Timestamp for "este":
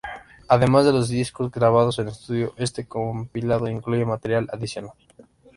2.57-2.87